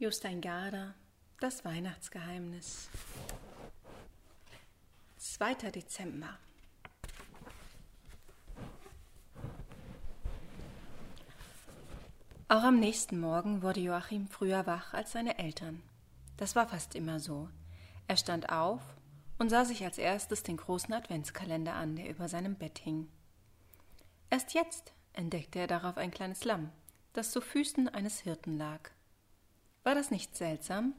[0.00, 0.94] Jostein Garder,
[1.40, 2.88] das Weihnachtsgeheimnis.
[5.16, 5.54] 2.
[5.72, 6.38] Dezember.
[12.46, 15.82] Auch am nächsten Morgen wurde Joachim früher wach als seine Eltern.
[16.36, 17.48] Das war fast immer so.
[18.06, 18.82] Er stand auf
[19.40, 23.08] und sah sich als erstes den großen Adventskalender an, der über seinem Bett hing.
[24.30, 26.70] Erst jetzt entdeckte er darauf ein kleines Lamm,
[27.14, 28.92] das zu Füßen eines Hirten lag.
[29.88, 30.92] War das nicht seltsam?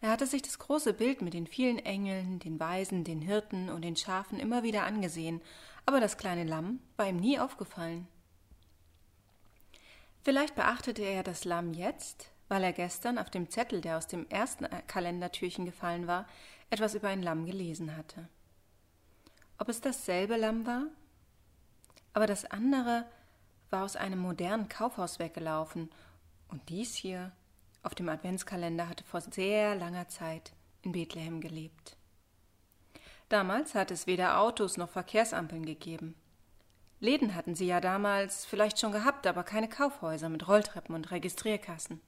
[0.00, 3.82] Er hatte sich das große Bild mit den vielen Engeln, den Weisen, den Hirten und
[3.82, 5.40] den Schafen immer wieder angesehen,
[5.86, 8.06] aber das kleine Lamm war ihm nie aufgefallen.
[10.22, 14.28] Vielleicht beachtete er das Lamm jetzt, weil er gestern auf dem Zettel, der aus dem
[14.28, 16.28] ersten Kalendertürchen gefallen war,
[16.70, 18.28] etwas über ein Lamm gelesen hatte.
[19.58, 20.84] Ob es dasselbe Lamm war?
[22.12, 23.04] Aber das andere
[23.70, 25.90] war aus einem modernen Kaufhaus weggelaufen,
[26.46, 27.32] und dies hier
[27.82, 31.96] auf dem Adventskalender hatte vor sehr langer Zeit in Bethlehem gelebt.
[33.28, 36.14] Damals hatte es weder Autos noch Verkehrsampeln gegeben.
[37.00, 42.00] Läden hatten sie ja damals vielleicht schon gehabt, aber keine Kaufhäuser mit Rolltreppen und Registrierkassen.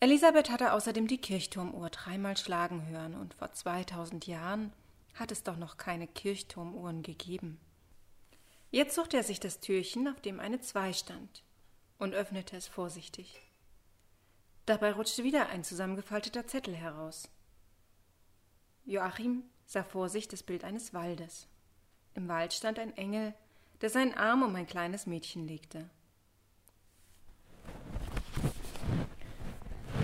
[0.00, 4.72] Elisabeth hatte außerdem die Kirchturmuhr dreimal schlagen hören, und vor 2000 Jahren
[5.14, 7.60] hat es doch noch keine Kirchturmuhren gegeben.
[8.70, 11.42] Jetzt suchte er sich das Türchen, auf dem eine Zwei stand
[11.98, 13.40] und öffnete es vorsichtig.
[14.66, 17.28] Dabei rutschte wieder ein zusammengefalteter Zettel heraus.
[18.84, 21.46] Joachim sah vor sich das Bild eines Waldes.
[22.14, 23.34] Im Wald stand ein Engel,
[23.80, 25.88] der seinen Arm um ein kleines Mädchen legte.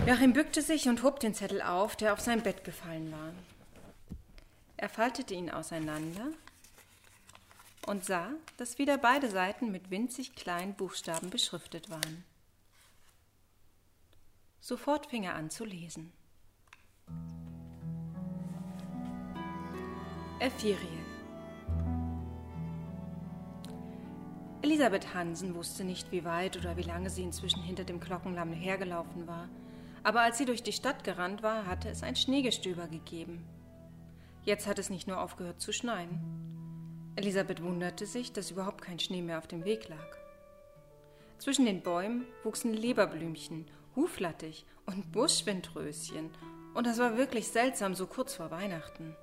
[0.06, 3.32] Joachim bückte sich und hob den Zettel auf, der auf sein Bett gefallen war.
[4.76, 6.30] Er faltete ihn auseinander
[7.86, 12.24] und sah, dass wieder beide Seiten mit winzig kleinen Buchstaben beschriftet waren.
[14.60, 16.12] Sofort fing er an zu lesen.
[20.40, 21.04] Ephiriel.
[24.62, 29.26] Elisabeth Hansen wusste nicht, wie weit oder wie lange sie inzwischen hinter dem Glockenlamm hergelaufen
[29.26, 29.50] war,
[30.02, 33.44] aber als sie durch die Stadt gerannt war, hatte es ein Schneegestöber gegeben.
[34.42, 36.53] Jetzt hat es nicht nur aufgehört zu schneien.
[37.16, 40.16] Elisabeth wunderte sich, dass überhaupt kein Schnee mehr auf dem Weg lag.
[41.38, 46.30] Zwischen den Bäumen wuchsen Leberblümchen, Huflattich und Buschwindröschen,
[46.74, 49.14] und das war wirklich seltsam, so kurz vor Weihnachten.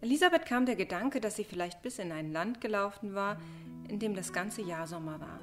[0.00, 3.40] Elisabeth kam der Gedanke, dass sie vielleicht bis in ein Land gelaufen war,
[3.88, 5.40] in dem das ganze Jahr Sommer war.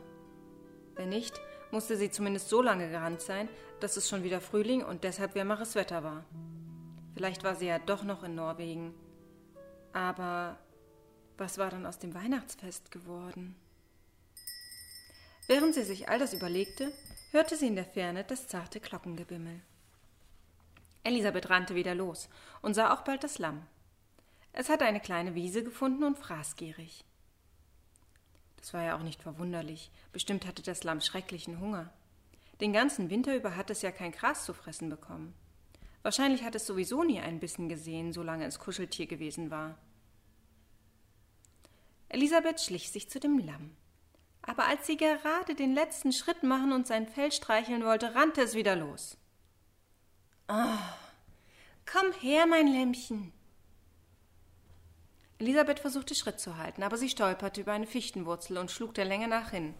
[0.95, 1.41] Wenn nicht,
[1.71, 3.49] musste sie zumindest so lange gerannt sein,
[3.79, 6.23] dass es schon wieder Frühling und deshalb wärmeres Wetter war.
[7.15, 8.93] Vielleicht war sie ja doch noch in Norwegen.
[9.93, 10.57] Aber
[11.41, 13.55] was war dann aus dem Weihnachtsfest geworden?
[15.47, 16.93] Während sie sich all das überlegte,
[17.31, 19.59] hörte sie in der Ferne das zarte Glockengebimmel.
[21.03, 22.29] Elisabeth rannte wieder los
[22.61, 23.65] und sah auch bald das Lamm.
[24.53, 27.03] Es hatte eine kleine Wiese gefunden und fraß gierig.
[28.57, 29.89] Das war ja auch nicht verwunderlich.
[30.13, 31.91] Bestimmt hatte das Lamm schrecklichen Hunger.
[32.61, 35.33] Den ganzen Winter über hat es ja kein Gras zu fressen bekommen.
[36.03, 39.79] Wahrscheinlich hat es sowieso nie ein Bissen gesehen, solange es Kuscheltier gewesen war.
[42.13, 43.71] Elisabeth schlich sich zu dem Lamm.
[44.41, 48.53] Aber als sie gerade den letzten Schritt machen und sein Fell streicheln wollte, rannte es
[48.53, 49.17] wieder los.
[50.49, 50.77] Oh,
[51.85, 53.31] komm her, mein Lämmchen.
[55.39, 59.29] Elisabeth versuchte Schritt zu halten, aber sie stolperte über eine Fichtenwurzel und schlug der Länge
[59.29, 59.73] nach hin.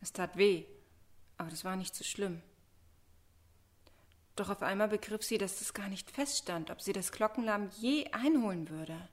[0.00, 0.64] Es tat weh,
[1.36, 2.42] aber das war nicht so schlimm.
[4.34, 8.10] Doch auf einmal begriff sie, dass es gar nicht feststand, ob sie das Glockenlamm je
[8.10, 9.08] einholen würde.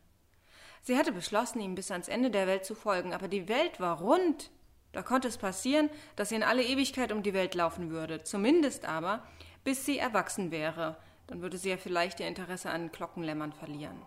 [0.85, 4.01] Sie hatte beschlossen, ihm bis ans Ende der Welt zu folgen, aber die Welt war
[4.01, 4.51] rund.
[4.91, 8.85] Da konnte es passieren, dass sie in alle Ewigkeit um die Welt laufen würde, zumindest
[8.85, 9.25] aber,
[9.63, 10.96] bis sie erwachsen wäre.
[11.25, 14.00] Dann würde sie ja vielleicht ihr Interesse an Glockenlämmern verlieren.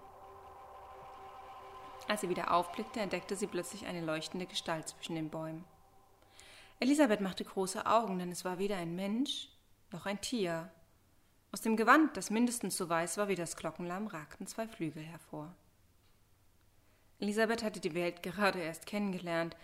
[2.07, 5.65] Als sie wieder aufblickte, entdeckte sie plötzlich eine leuchtende Gestalt zwischen den Bäumen.
[6.79, 9.49] Elisabeth machte große Augen, denn es war weder ein Mensch
[9.91, 10.71] noch ein Tier.
[11.51, 15.57] Aus dem Gewand, das mindestens so weiß war wie das Glockenlamm, ragten zwei Flügel hervor.
[17.21, 19.57] Elisabeth hatte die Welt gerade erst kennengelernt.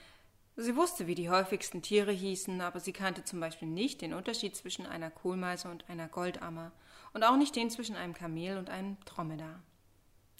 [0.56, 4.56] Sie wusste, wie die häufigsten Tiere hießen, aber sie kannte zum Beispiel nicht den Unterschied
[4.56, 6.72] zwischen einer Kohlmeise und einer Goldammer
[7.12, 9.60] und auch nicht den zwischen einem Kamel und einem Dromedar.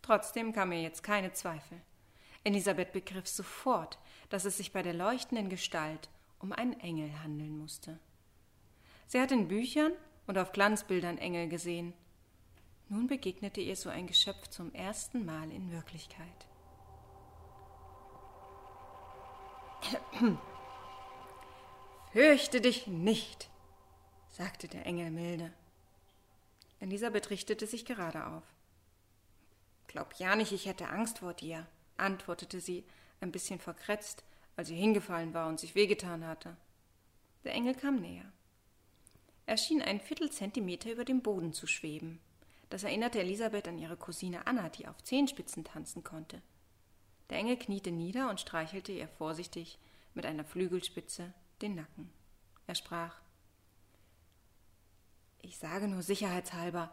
[0.03, 1.81] Trotzdem kam ihr jetzt keine Zweifel.
[2.45, 7.99] Elisabeth begriff sofort, dass es sich bei der leuchtenden Gestalt um einen Engel handeln musste.
[9.07, 9.93] Sie hatte in Büchern
[10.27, 11.95] und auf Glanzbildern Engel gesehen.
[12.89, 16.47] Nun begegnete ihr so ein Geschöpf zum ersten Mal in Wirklichkeit.
[22.13, 23.51] Fürchte dich nicht,
[24.29, 25.53] sagte der Engel milde.
[26.81, 28.43] Elisabeth richtete sich gerade auf.
[29.89, 31.67] Glaub ja nicht, ich hätte Angst vor dir,
[31.97, 32.85] antwortete sie,
[33.21, 34.25] ein bisschen verkretzt,
[34.57, 36.57] als sie hingefallen war und sich wehgetan hatte.
[37.45, 38.31] Der Engel kam näher.
[39.47, 42.21] Er schien einen Viertelzentimeter über dem Boden zu schweben.
[42.71, 46.41] Das erinnerte Elisabeth an ihre Cousine Anna, die auf Zehenspitzen tanzen konnte.
[47.31, 49.79] Der Engel kniete nieder und streichelte ihr vorsichtig
[50.15, 51.33] mit einer Flügelspitze
[51.63, 52.11] den Nacken.
[52.67, 53.17] Er sprach
[55.43, 56.91] Ich sage nur sicherheitshalber,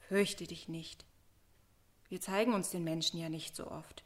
[0.00, 1.04] fürchte dich nicht.
[2.08, 4.02] Wir zeigen uns den Menschen ja nicht so oft.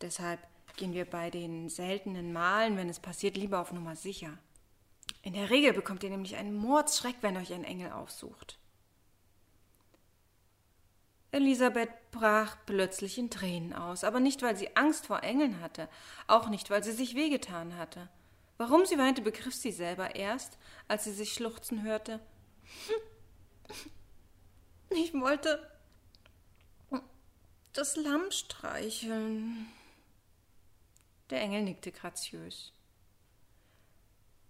[0.00, 0.40] Deshalb
[0.76, 4.36] gehen wir bei den seltenen Malen, wenn es passiert, lieber auf Nummer sicher.
[5.22, 8.57] In der Regel bekommt ihr nämlich einen Mordsschreck, wenn euch ein Engel aufsucht.
[11.30, 15.88] Elisabeth brach plötzlich in Tränen aus, aber nicht, weil sie Angst vor Engeln hatte,
[16.26, 18.08] auch nicht, weil sie sich wehgetan hatte.
[18.56, 20.58] Warum sie weinte, begriff sie selber erst,
[20.88, 22.20] als sie sich schluchzen hörte.
[24.90, 25.70] Ich wollte
[27.72, 29.66] das Lamm streicheln.
[31.30, 32.72] Der Engel nickte graziös.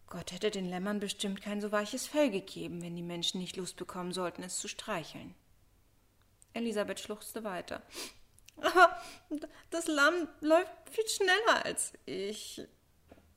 [0.07, 3.77] Gott hätte den Lämmern bestimmt kein so weiches Fell gegeben, wenn die Menschen nicht Lust
[3.77, 5.35] bekommen sollten, es zu streicheln.
[6.55, 7.83] Elisabeth schluchzte weiter.
[8.57, 9.01] Aber
[9.71, 12.63] das Lamm läuft viel schneller als ich.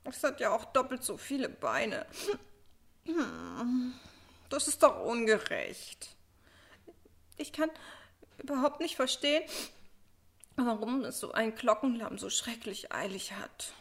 [0.03, 2.07] Es hat ja auch doppelt so viele Beine.
[4.49, 6.15] Das ist doch ungerecht.
[7.37, 7.69] Ich kann
[8.37, 9.43] überhaupt nicht verstehen,
[10.55, 13.73] warum es so ein Glockenlamm so schrecklich eilig hat.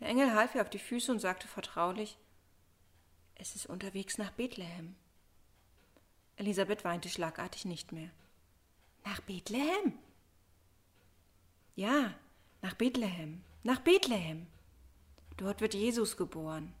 [0.00, 2.18] Der Engel half ihr auf die Füße und sagte vertraulich
[3.36, 4.96] Es ist unterwegs nach Bethlehem.
[6.36, 8.10] Elisabeth weinte schlagartig nicht mehr.
[9.04, 9.98] Nach Bethlehem?
[11.76, 12.14] Ja,
[12.62, 14.46] nach Bethlehem, nach Bethlehem.
[15.36, 16.72] Dort wird Jesus geboren.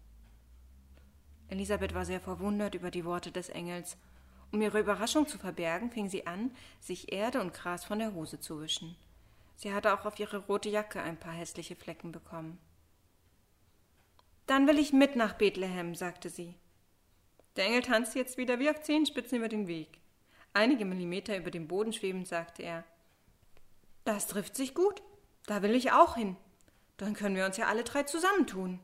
[1.48, 3.96] Elisabeth war sehr verwundert über die Worte des Engels.
[4.52, 8.38] Um ihre Überraschung zu verbergen, fing sie an, sich Erde und Gras von der Hose
[8.38, 8.96] zu wischen.
[9.56, 12.58] Sie hatte auch auf ihre rote Jacke ein paar hässliche Flecken bekommen.
[14.46, 16.54] Dann will ich mit nach Bethlehem, sagte sie.
[17.56, 20.00] Der Engel tanzte jetzt wieder wie auf Zehenspitzen über den Weg.
[20.52, 22.84] Einige Millimeter über dem Boden schwebend sagte er
[24.04, 25.02] Das trifft sich gut.
[25.46, 26.36] Da will ich auch hin.
[26.96, 28.80] Dann können wir uns ja alle drei zusammentun.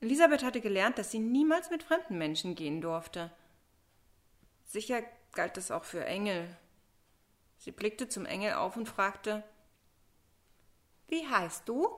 [0.00, 3.30] Elisabeth hatte gelernt, dass sie niemals mit fremden Menschen gehen durfte.
[4.64, 5.02] Sicher
[5.32, 6.48] galt das auch für Engel.
[7.58, 9.42] Sie blickte zum Engel auf und fragte
[11.08, 11.88] Wie heißt du?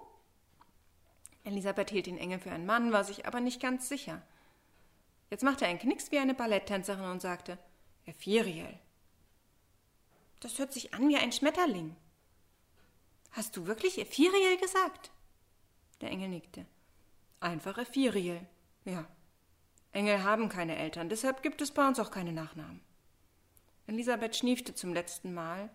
[1.44, 4.22] Elisabeth hielt den Engel für einen Mann, war sich aber nicht ganz sicher.
[5.30, 7.58] Jetzt machte er einen Knicks wie eine Balletttänzerin und sagte
[8.04, 8.78] Ephiriel.
[10.40, 11.96] Das hört sich an wie ein Schmetterling.
[13.32, 15.10] Hast du wirklich Ephiriel gesagt?
[16.00, 16.66] Der Engel nickte.
[17.40, 18.40] Einfach Ephiriel.
[18.84, 19.06] Ja.
[19.92, 22.80] Engel haben keine Eltern, deshalb gibt es bei uns auch keine Nachnamen.
[23.86, 25.70] Elisabeth schniefte zum letzten Mal.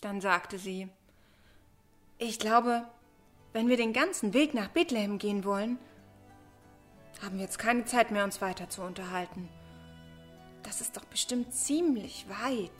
[0.00, 0.88] Dann sagte sie
[2.18, 2.88] Ich glaube,
[3.52, 5.78] wenn wir den ganzen Weg nach Bethlehem gehen wollen,
[7.22, 9.48] haben wir jetzt keine Zeit mehr, uns weiter zu unterhalten.
[10.62, 12.70] Das ist doch bestimmt ziemlich weit.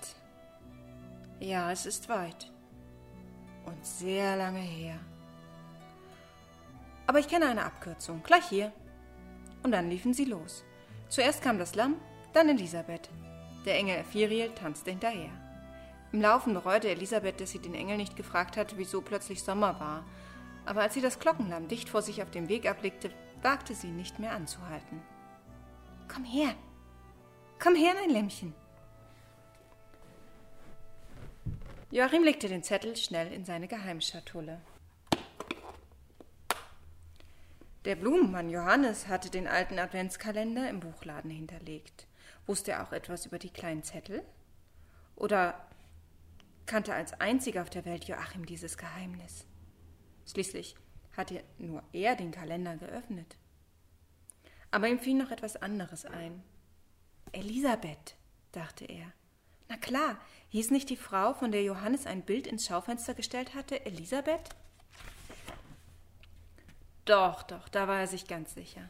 [1.40, 2.52] Ja, es ist weit.
[3.64, 4.98] Und sehr lange her.
[7.06, 8.22] Aber ich kenne eine Abkürzung.
[8.22, 8.72] Gleich hier.
[9.62, 10.64] Und dann liefen sie los.
[11.08, 11.96] Zuerst kam das Lamm,
[12.32, 13.08] dann Elisabeth.
[13.64, 15.30] Der Engel Ephiriel tanzte hinterher.
[16.12, 20.04] Im Laufen bereute Elisabeth, dass sie den Engel nicht gefragt hatte, wieso plötzlich Sommer war.
[20.64, 23.10] Aber als sie das Glockenlamm dicht vor sich auf dem Weg erblickte,
[23.42, 25.02] wagte sie nicht mehr anzuhalten.
[26.08, 26.54] Komm her!
[27.58, 28.54] Komm her, mein Lämmchen!
[31.90, 34.60] Joachim legte den Zettel schnell in seine Geheimschatulle.
[37.86, 42.06] Der Blumenmann Johannes hatte den alten Adventskalender im Buchladen hinterlegt.
[42.46, 44.22] Wusste er auch etwas über die kleinen Zettel?
[45.16, 45.66] Oder
[46.66, 49.46] kannte als einziger auf der Welt Joachim dieses Geheimnis?
[50.26, 50.76] Schließlich
[51.18, 53.36] hatte nur er den Kalender geöffnet.
[54.70, 56.42] Aber ihm fiel noch etwas anderes ein.
[57.32, 58.14] Elisabeth,
[58.52, 59.12] dachte er.
[59.68, 63.84] Na klar, hieß nicht die Frau, von der Johannes ein Bild ins Schaufenster gestellt hatte,
[63.84, 64.48] Elisabeth?
[67.04, 68.88] Doch, doch, da war er sich ganz sicher.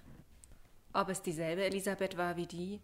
[0.92, 2.80] Ob es dieselbe Elisabeth war wie die,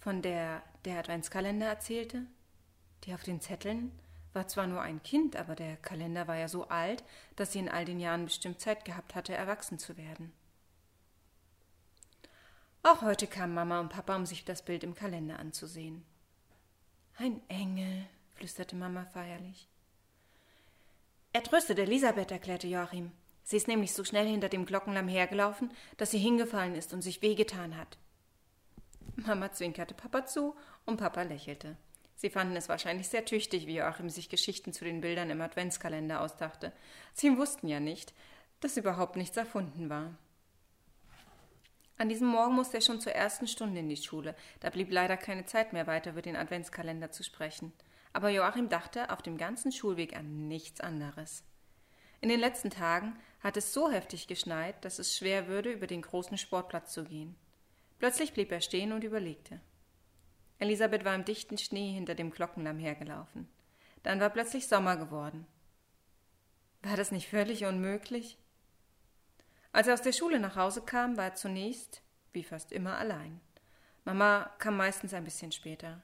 [0.00, 2.26] von der der Adventskalender erzählte,
[3.04, 3.90] die auf den Zetteln
[4.34, 7.04] war zwar nur ein Kind, aber der Kalender war ja so alt,
[7.36, 10.32] dass sie in all den Jahren bestimmt Zeit gehabt hatte, erwachsen zu werden.
[12.82, 16.04] Auch heute kamen Mama und Papa, um sich das Bild im Kalender anzusehen.
[17.16, 19.68] Ein Engel, flüsterte Mama feierlich.
[21.32, 23.12] Er tröstet Elisabeth, erklärte Joachim.
[23.42, 27.22] Sie ist nämlich so schnell hinter dem Glockenlamm hergelaufen, dass sie hingefallen ist und sich
[27.22, 27.98] wehgetan hat.
[29.16, 30.54] Mama zwinkerte Papa zu
[30.86, 31.76] und Papa lächelte.
[32.16, 36.20] Sie fanden es wahrscheinlich sehr tüchtig, wie Joachim sich Geschichten zu den Bildern im Adventskalender
[36.20, 36.72] ausdachte.
[37.12, 38.14] Sie wussten ja nicht,
[38.60, 40.16] dass überhaupt nichts erfunden war.
[41.96, 44.34] An diesem Morgen musste er schon zur ersten Stunde in die Schule.
[44.60, 47.72] Da blieb leider keine Zeit mehr, weiter über den Adventskalender zu sprechen.
[48.12, 51.44] Aber Joachim dachte auf dem ganzen Schulweg an nichts anderes.
[52.20, 56.02] In den letzten Tagen hat es so heftig geschneit, dass es schwer würde, über den
[56.02, 57.36] großen Sportplatz zu gehen.
[57.98, 59.60] Plötzlich blieb er stehen und überlegte.
[60.64, 63.48] Elisabeth war im dichten Schnee hinter dem Glockenlamm hergelaufen.
[64.02, 65.46] Dann war plötzlich Sommer geworden.
[66.82, 68.38] War das nicht völlig unmöglich?
[69.72, 72.00] Als er aus der Schule nach Hause kam, war er zunächst,
[72.32, 73.40] wie fast immer, allein.
[74.04, 76.02] Mama kam meistens ein bisschen später.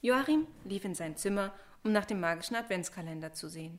[0.00, 3.78] Joachim lief in sein Zimmer, um nach dem magischen Adventskalender zu sehen.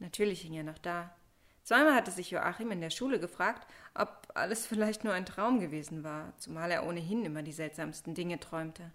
[0.00, 1.14] Natürlich hing er noch da.
[1.62, 6.02] Zweimal hatte sich Joachim in der Schule gefragt, ob alles vielleicht nur ein Traum gewesen
[6.02, 8.90] war, zumal er ohnehin immer die seltsamsten Dinge träumte.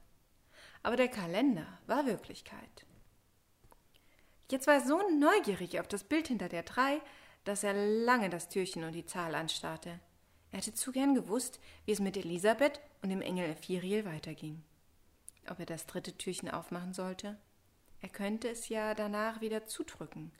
[0.83, 2.85] Aber der Kalender war Wirklichkeit.
[4.51, 7.01] Jetzt war er so neugierig auf das Bild hinter der drei,
[7.43, 9.99] dass er lange das Türchen und die Zahl anstarrte.
[10.51, 14.63] Er hätte zu gern gewusst, wie es mit Elisabeth und dem Engel Ephiriel weiterging.
[15.47, 17.37] Ob er das dritte Türchen aufmachen sollte?
[18.01, 20.31] Er könnte es ja danach wieder zudrücken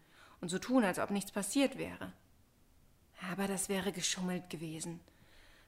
[0.42, 2.14] und so tun, als ob nichts passiert wäre.
[3.32, 5.02] Aber das wäre geschummelt gewesen.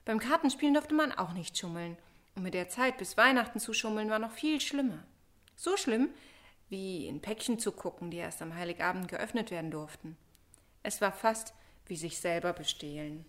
[0.04, 1.96] Beim Kartenspielen durfte man auch nicht schummeln,
[2.34, 5.04] und mit der Zeit bis Weihnachten zu schummeln war noch viel schlimmer.
[5.56, 6.08] So schlimm,
[6.68, 10.16] wie in Päckchen zu gucken, die erst am Heiligabend geöffnet werden durften.
[10.82, 11.54] Es war fast
[11.86, 13.24] wie sich selber bestehlen.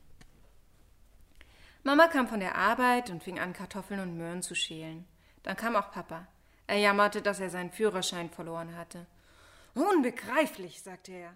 [1.83, 5.05] Mama kam von der Arbeit und fing an, Kartoffeln und Möhren zu schälen.
[5.43, 6.27] Dann kam auch Papa.
[6.65, 9.05] Er jammerte, dass er seinen Führerschein verloren hatte.
[9.74, 11.36] Unbegreiflich, sagte er.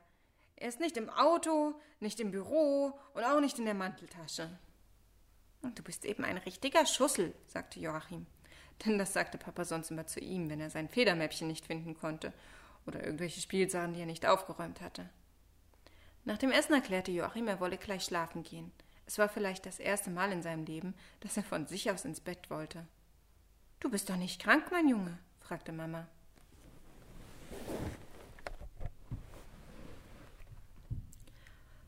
[0.56, 4.50] Er ist nicht im Auto, nicht im Büro und auch nicht in der Manteltasche.
[5.76, 8.26] Du bist eben ein richtiger Schussel, sagte Joachim.
[8.86, 12.34] Denn das sagte Papa sonst immer zu ihm, wenn er sein Federmäppchen nicht finden konnte
[12.86, 15.10] oder irgendwelche Spielsachen, die er nicht aufgeräumt hatte.
[16.26, 18.72] Nach dem Essen erklärte Joachim, er wolle gleich schlafen gehen.
[19.06, 22.20] Es war vielleicht das erste Mal in seinem Leben, dass er von sich aus ins
[22.20, 22.86] Bett wollte.
[23.80, 25.18] Du bist doch nicht krank, mein Junge?
[25.40, 26.08] fragte Mama.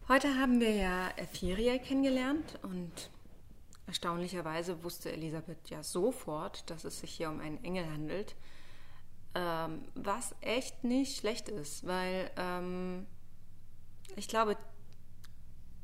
[0.07, 3.12] Heute haben wir ja Ephiriel kennengelernt und
[3.89, 8.36] erstaunlicherweise wusste Elisabeth ja sofort, dass es sich hier um einen Engel handelt,
[9.34, 13.08] ähm, was echt nicht schlecht ist, weil ähm,
[14.15, 14.58] ich glaube,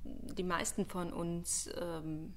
[0.04, 2.36] die meisten von uns ähm,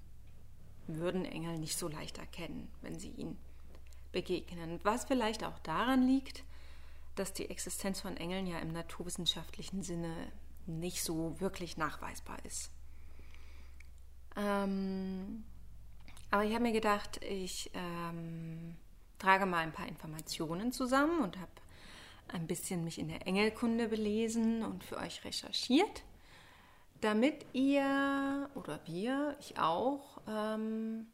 [0.86, 3.36] würden Engel nicht so leicht erkennen, wenn sie ihnen
[4.10, 4.80] begegnen.
[4.84, 6.44] Was vielleicht auch daran liegt,
[7.14, 10.32] dass die Existenz von Engeln ja im naturwissenschaftlichen Sinne
[10.66, 12.70] nicht so wirklich nachweisbar ist.
[14.34, 15.44] Ähm,
[16.30, 18.76] aber ich habe mir gedacht, ich ähm,
[19.18, 21.50] trage mal ein paar Informationen zusammen und habe
[22.28, 26.02] ein bisschen mich in der Engelkunde belesen und für euch recherchiert,
[27.00, 31.06] damit ihr oder wir, ich auch, ähm,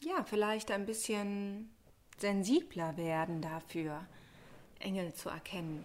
[0.00, 1.70] ja, vielleicht ein bisschen
[2.18, 4.06] sensibler werden dafür,
[4.78, 5.84] Engel zu erkennen,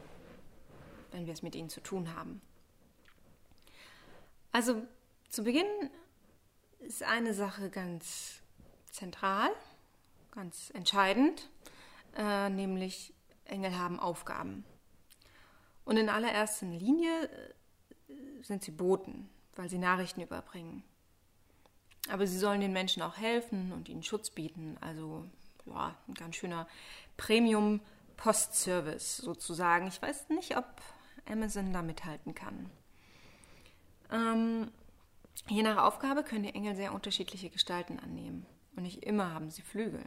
[1.12, 2.42] wenn wir es mit ihnen zu tun haben.
[4.52, 4.82] Also
[5.30, 5.68] zu Beginn
[6.88, 8.42] ist eine Sache ganz
[8.92, 9.50] zentral,
[10.32, 11.50] ganz entscheidend,
[12.16, 13.14] äh, nämlich
[13.46, 14.64] Engel haben Aufgaben.
[15.84, 17.54] Und in allererster Linie äh,
[18.42, 20.84] sind sie Boten, weil sie Nachrichten überbringen.
[22.10, 24.78] Aber sie sollen den Menschen auch helfen und ihnen Schutz bieten.
[24.80, 25.26] Also
[25.66, 26.68] ja, ein ganz schöner
[27.18, 29.88] Premium-Postservice sozusagen.
[29.88, 30.66] Ich weiß nicht, ob
[31.30, 32.70] Amazon da mithalten kann.
[34.10, 34.72] Ähm,
[35.48, 38.46] je nach Aufgabe können die Engel sehr unterschiedliche Gestalten annehmen.
[38.76, 40.06] Und nicht immer haben sie Flügel.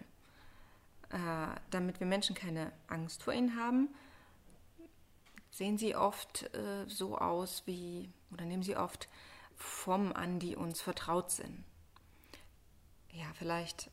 [1.11, 3.89] Äh, damit wir Menschen keine Angst vor ihnen haben,
[5.51, 9.09] sehen sie oft äh, so aus wie, oder nehmen sie oft
[9.57, 11.65] Formen an, die uns vertraut sind.
[13.13, 13.91] Ja, vielleicht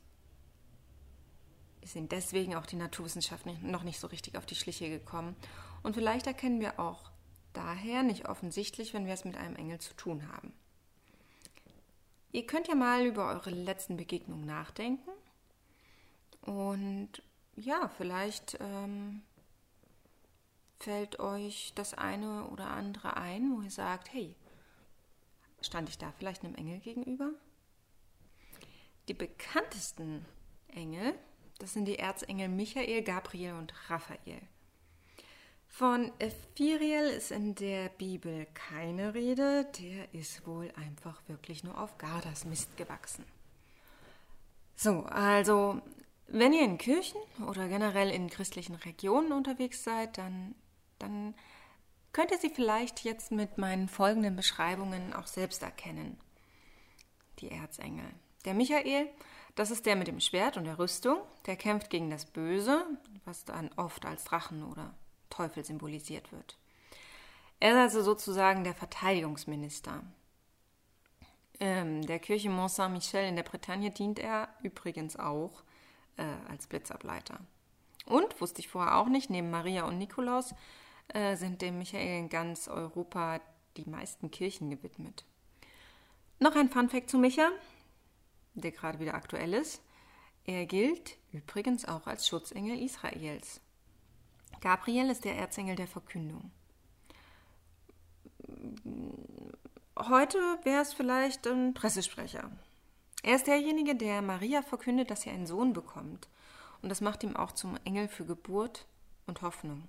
[1.84, 5.36] sind deswegen auch die Naturwissenschaften noch nicht so richtig auf die Schliche gekommen.
[5.84, 7.12] Und vielleicht erkennen wir auch
[7.54, 10.54] daher nicht offensichtlich, wenn wir es mit einem Engel zu tun haben.
[12.32, 15.10] Ihr könnt ja mal über eure letzten Begegnungen nachdenken
[16.42, 17.10] und
[17.56, 19.22] ja, vielleicht ähm,
[20.80, 24.36] fällt euch das eine oder andere ein, wo ihr sagt, hey,
[25.62, 27.32] stand ich da vielleicht einem Engel gegenüber?
[29.08, 30.26] Die bekanntesten
[30.68, 31.16] Engel,
[31.60, 34.42] das sind die Erzengel Michael, Gabriel und Raphael.
[35.78, 42.00] Von Ephiriel ist in der Bibel keine Rede, der ist wohl einfach wirklich nur auf
[42.00, 43.24] Gardas Mist gewachsen.
[44.76, 45.80] So, also,
[46.30, 50.56] wenn ihr in Kirchen oder generell in christlichen Regionen unterwegs seid, dann,
[50.98, 51.36] dann
[52.12, 56.20] könnt ihr sie vielleicht jetzt mit meinen folgenden Beschreibungen auch selbst erkennen.
[57.38, 58.10] Die Erzengel.
[58.46, 59.10] Der Michael,
[59.54, 62.84] das ist der mit dem Schwert und der Rüstung, der kämpft gegen das Böse,
[63.26, 64.96] was dann oft als Drachen oder
[65.38, 66.58] Teufel symbolisiert wird.
[67.60, 70.04] Er ist also sozusagen der Verteidigungsminister.
[71.60, 75.64] Ähm, der Kirche Mont Saint-Michel in der Bretagne dient er übrigens auch
[76.18, 77.40] äh, als Blitzableiter.
[78.06, 80.54] Und, wusste ich vorher auch nicht, neben Maria und Nikolaus
[81.10, 83.42] äh, sind dem Michael in ganz Europa
[83.76, 85.26] die meisten Kirchen gewidmet.
[86.40, 87.50] Noch ein Funfact zu Micha,
[88.54, 89.82] der gerade wieder aktuell ist.
[90.46, 93.62] Er gilt übrigens auch als Schutzengel Israels.
[94.62, 96.52] Gabriel ist der Erzengel der Verkündung.
[99.98, 102.52] Heute wäre es vielleicht ein Pressesprecher.
[103.24, 106.30] Er ist derjenige, der Maria verkündet, dass sie einen Sohn bekommt.
[106.82, 108.86] Und das macht ihm auch zum Engel für Geburt
[109.26, 109.88] und Hoffnung.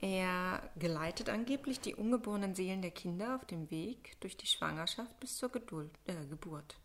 [0.00, 5.36] Er geleitet angeblich die ungeborenen Seelen der Kinder auf dem Weg durch die Schwangerschaft bis
[5.36, 6.76] zur Geduld, äh, Geburt.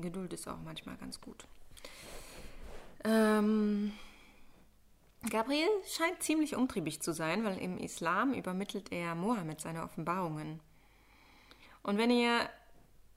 [0.00, 1.44] Geduld ist auch manchmal ganz gut.
[3.04, 3.92] Ähm,
[5.30, 10.60] Gabriel scheint ziemlich umtriebig zu sein, weil im Islam übermittelt er Mohammed seine Offenbarungen.
[11.82, 12.48] Und wenn ihr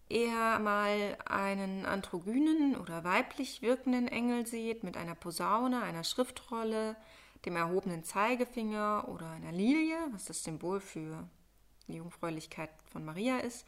[0.10, 6.96] eher mal einen androgynen oder weiblich wirkenden Engel seht mit einer Posaune, einer Schriftrolle,
[7.46, 11.28] dem erhobenen Zeigefinger oder einer Lilie, was das Symbol für
[11.88, 13.66] die Jungfräulichkeit von Maria ist,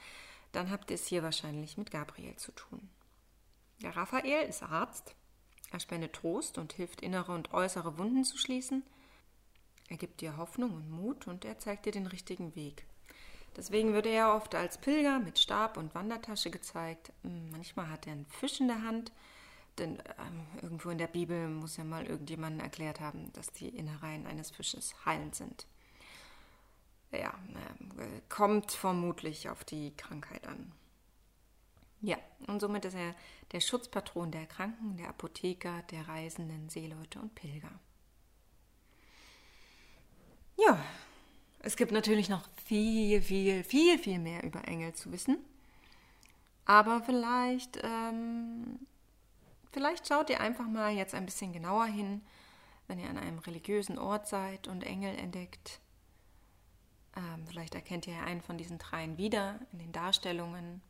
[0.51, 2.89] dann habt ihr es hier wahrscheinlich mit Gabriel zu tun.
[3.81, 5.15] Der Raphael ist Arzt
[5.71, 8.83] er spendet Trost und hilft, innere und äußere Wunden zu schließen.
[9.87, 12.85] Er gibt dir Hoffnung und Mut und er zeigt dir den richtigen Weg.
[13.55, 17.11] Deswegen wird er oft als Pilger mit Stab und Wandertasche gezeigt.
[17.23, 19.11] Hm, manchmal hat er einen Fisch in der Hand,
[19.77, 24.25] denn ähm, irgendwo in der Bibel muss ja mal irgendjemandem erklärt haben, dass die Innereien
[24.25, 25.65] eines Fisches heilend sind.
[27.11, 27.33] Ja,
[27.97, 30.71] äh, kommt vermutlich auf die Krankheit an.
[32.01, 33.13] Ja, und somit ist er
[33.51, 37.71] der Schutzpatron der Kranken, der Apotheker, der Reisenden, Seeleute und Pilger.
[40.57, 40.83] Ja,
[41.59, 45.37] es gibt natürlich noch viel, viel, viel, viel mehr über Engel zu wissen.
[46.65, 48.79] Aber vielleicht, ähm,
[49.71, 52.21] vielleicht schaut ihr einfach mal jetzt ein bisschen genauer hin,
[52.87, 55.79] wenn ihr an einem religiösen Ort seid und Engel entdeckt.
[57.15, 60.81] Ähm, vielleicht erkennt ihr einen von diesen dreien wieder in den Darstellungen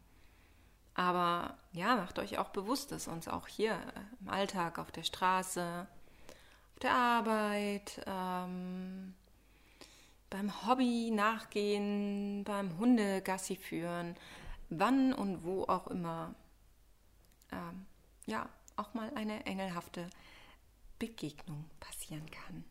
[0.93, 5.04] aber ja, macht euch auch bewusst, dass uns auch hier äh, im Alltag, auf der
[5.04, 5.88] Straße,
[6.73, 9.13] auf der Arbeit, ähm,
[10.30, 14.15] beim Hobby nachgehen, beim Hundegassi führen,
[14.69, 16.34] wann und wo auch immer,
[17.51, 17.86] ähm,
[18.25, 20.10] ja, auch mal eine engelhafte
[20.99, 22.63] Begegnung passieren kann.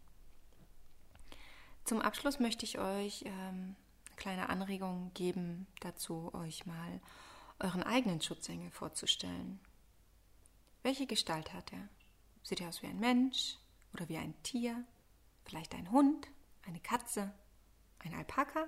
[1.85, 7.01] Zum Abschluss möchte ich euch ähm, eine kleine Anregung geben dazu, euch mal
[7.61, 9.61] euren eigenen Schutzengel vorzustellen.
[10.83, 11.89] Welche Gestalt hat er?
[12.43, 13.57] Sieht er aus wie ein Mensch
[13.93, 14.85] oder wie ein Tier?
[15.45, 16.29] Vielleicht ein Hund,
[16.67, 17.33] eine Katze,
[17.99, 18.67] ein Alpaka?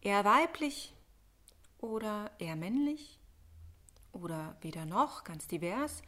[0.00, 0.92] Eher weiblich
[1.78, 3.18] oder eher männlich?
[4.12, 6.02] Oder weder noch, ganz divers?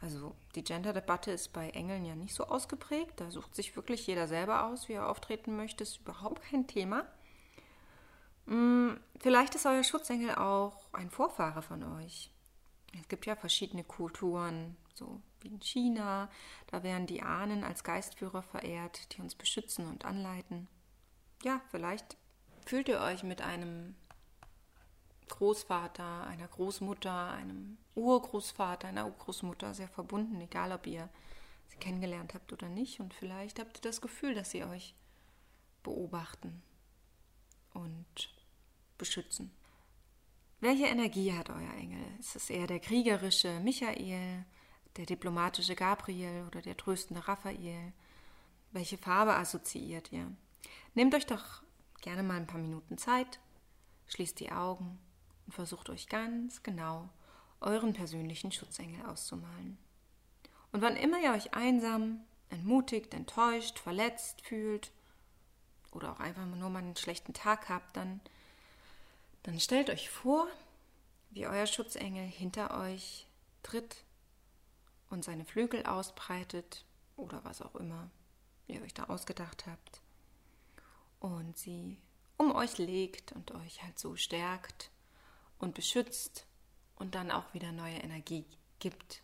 [0.00, 3.20] Also die Gender-Debatte ist bei Engeln ja nicht so ausgeprägt.
[3.20, 5.82] Da sucht sich wirklich jeder selber aus, wie er auftreten möchte.
[5.82, 7.06] Ist überhaupt kein Thema.
[8.46, 12.30] Hm, vielleicht ist euer Schutzengel auch ein Vorfahre von euch.
[13.00, 16.30] Es gibt ja verschiedene Kulturen, so wie in China.
[16.68, 20.68] Da werden die Ahnen als Geistführer verehrt, die uns beschützen und anleiten.
[21.42, 22.16] Ja, vielleicht
[22.64, 23.94] fühlt ihr euch mit einem
[25.28, 31.08] Großvater, einer Großmutter, einem Urgroßvater, einer Urgroßmutter sehr verbunden, egal ob ihr
[31.68, 33.00] sie kennengelernt habt oder nicht.
[33.00, 34.94] Und vielleicht habt ihr das Gefühl, dass sie euch
[35.82, 36.62] beobachten
[37.72, 38.34] und
[38.96, 39.50] beschützen.
[40.64, 42.02] Welche Energie hat euer Engel?
[42.18, 44.46] Ist es eher der kriegerische Michael,
[44.96, 47.92] der diplomatische Gabriel oder der tröstende Raphael?
[48.72, 50.26] Welche Farbe assoziiert ihr?
[50.94, 51.62] Nehmt euch doch
[52.00, 53.40] gerne mal ein paar Minuten Zeit,
[54.06, 54.98] schließt die Augen
[55.44, 57.10] und versucht euch ganz genau
[57.60, 59.76] euren persönlichen Schutzengel auszumalen.
[60.72, 64.92] Und wann immer ihr euch einsam, entmutigt, enttäuscht, verletzt fühlt
[65.92, 68.22] oder auch einfach nur mal einen schlechten Tag habt, dann
[69.44, 70.48] dann stellt euch vor,
[71.30, 73.26] wie euer Schutzengel hinter euch
[73.62, 74.04] tritt
[75.10, 76.84] und seine Flügel ausbreitet
[77.16, 78.10] oder was auch immer
[78.66, 80.00] ihr euch da ausgedacht habt,
[81.20, 81.98] und sie
[82.36, 84.90] um euch legt und euch halt so stärkt
[85.58, 86.46] und beschützt
[86.96, 88.44] und dann auch wieder neue Energie
[88.78, 89.22] gibt